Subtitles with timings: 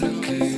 [0.00, 0.57] it's okay.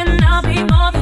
[0.00, 0.99] and I'll be more than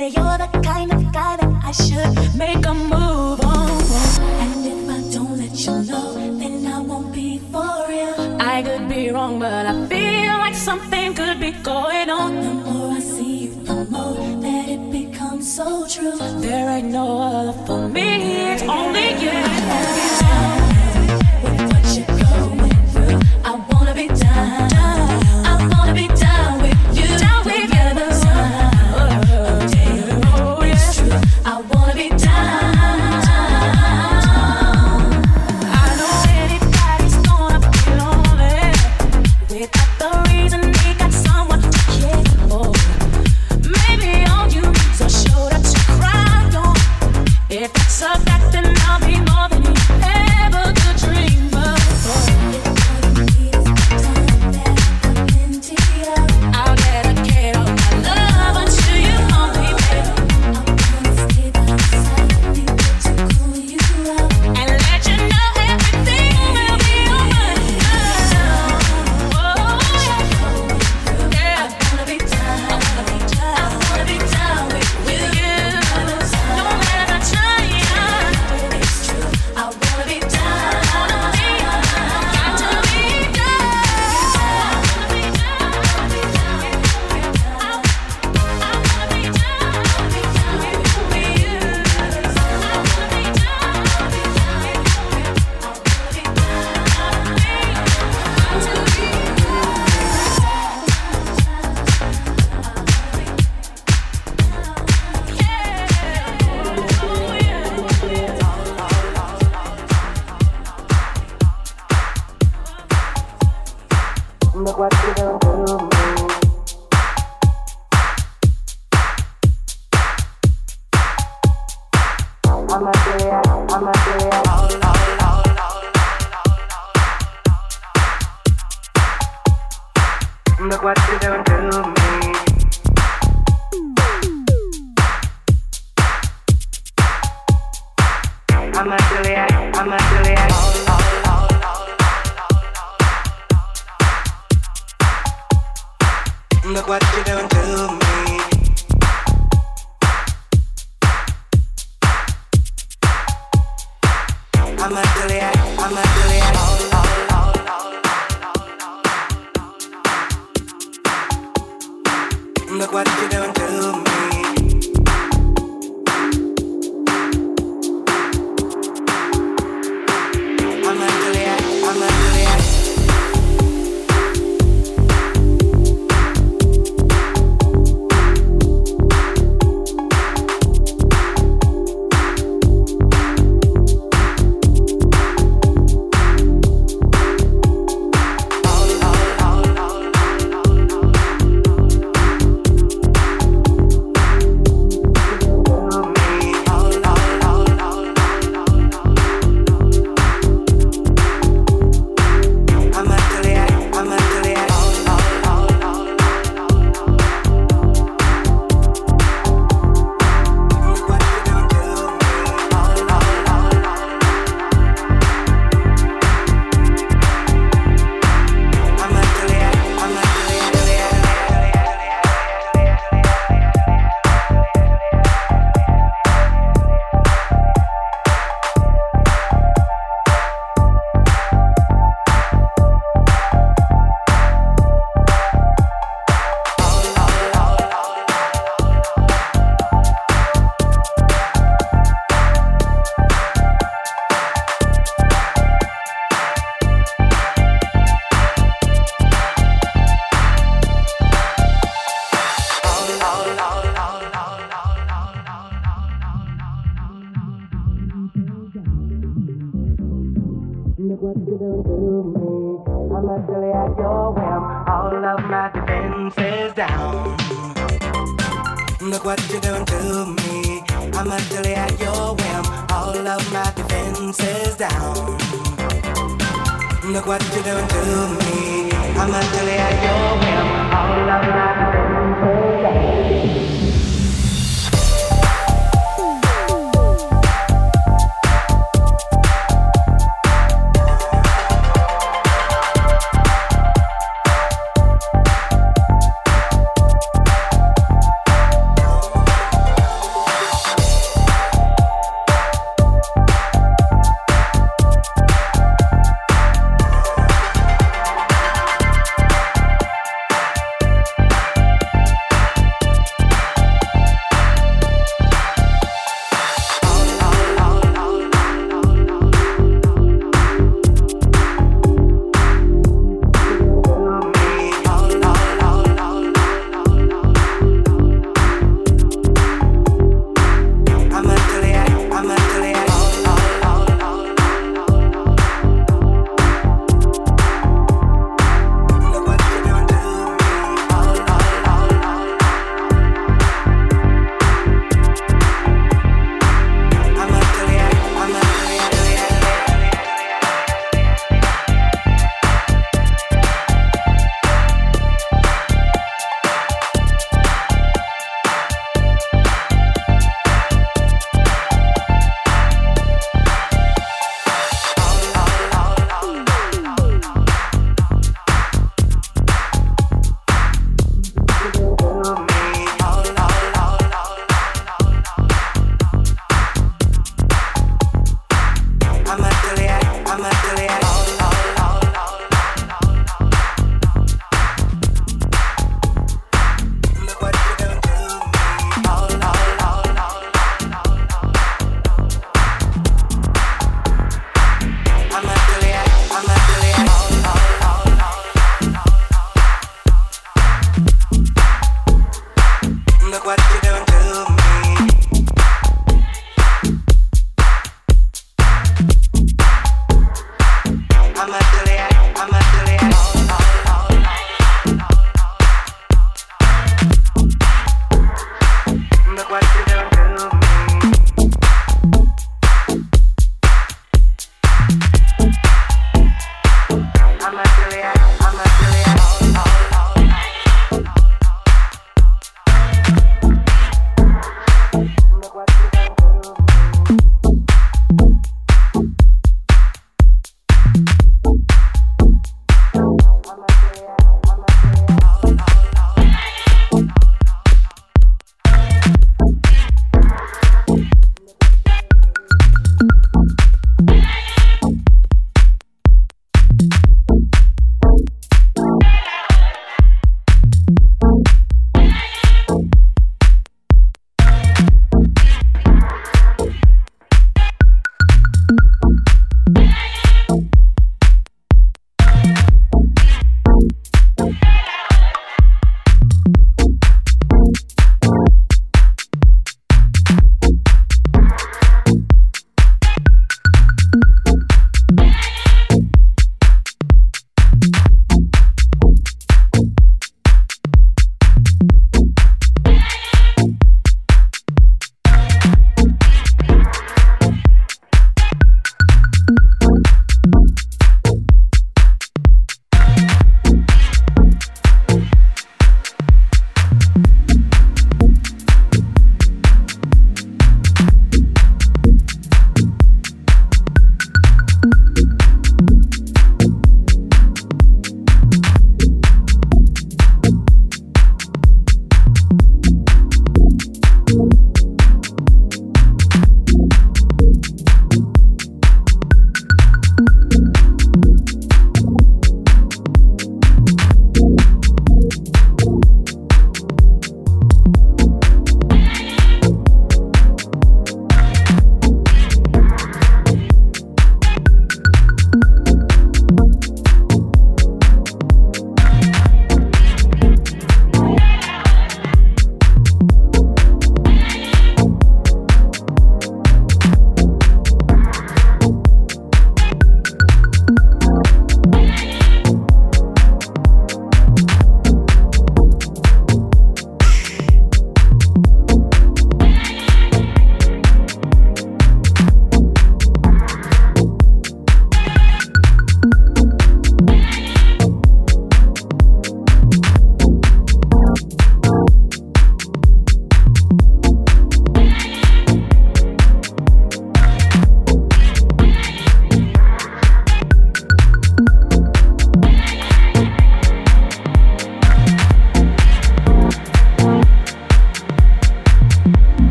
[0.00, 3.70] that you're the kind of guy that I should make a move on.
[4.42, 8.36] And if I don't let you know, then I won't be for real.
[8.40, 12.30] I could be wrong, but I feel like something could be going on.
[12.36, 16.16] The more I see you, the more that it becomes so true.
[16.40, 19.41] There ain't no other for me, it's only you.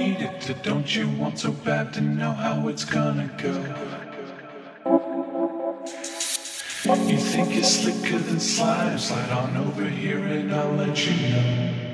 [0.00, 0.54] needed to.
[0.54, 3.54] Don't you want so bad to know how it's gonna go?
[7.06, 8.98] You think you're slicker than slime?
[8.98, 11.89] Slide on over here and I'll let you know.